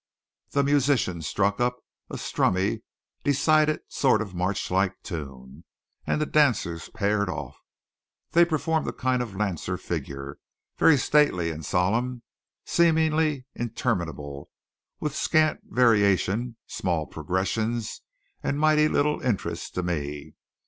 The 0.49 0.63
musicians 0.63 1.27
struck 1.27 1.59
up 1.59 1.77
a 2.09 2.15
strummy, 2.17 2.81
decided 3.23 3.81
sort 3.87 4.19
of 4.19 4.33
marchlike 4.33 4.95
tune; 5.03 5.63
and 6.07 6.19
the 6.19 6.25
dancers 6.25 6.89
paired 6.89 7.29
off. 7.29 7.55
They 8.31 8.43
performed 8.43 8.87
a 8.87 8.93
kind 8.93 9.21
of 9.21 9.35
lancer 9.35 9.77
figure, 9.77 10.39
very 10.79 10.97
stately 10.97 11.51
and 11.51 11.63
solemn, 11.63 12.23
seemingly 12.65 13.45
interminable, 13.53 14.49
with 14.99 15.15
scant 15.15 15.59
variation, 15.65 16.57
small 16.65 17.05
progressions, 17.05 18.01
and 18.41 18.57
mighty 18.59 18.87
little 18.87 19.21
interest 19.21 19.75
to 19.75 19.83
me. 19.83 20.33